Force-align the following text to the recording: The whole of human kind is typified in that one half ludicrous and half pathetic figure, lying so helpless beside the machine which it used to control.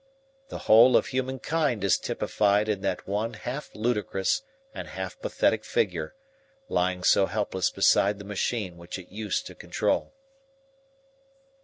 The 0.49 0.57
whole 0.65 0.97
of 0.97 1.05
human 1.05 1.37
kind 1.37 1.83
is 1.83 1.99
typified 1.99 2.67
in 2.67 2.81
that 2.81 3.07
one 3.07 3.35
half 3.35 3.69
ludicrous 3.75 4.41
and 4.73 4.87
half 4.87 5.19
pathetic 5.19 5.63
figure, 5.63 6.15
lying 6.67 7.03
so 7.03 7.27
helpless 7.27 7.69
beside 7.69 8.17
the 8.17 8.25
machine 8.25 8.77
which 8.79 8.97
it 8.97 9.09
used 9.09 9.45
to 9.45 9.53
control. 9.53 10.11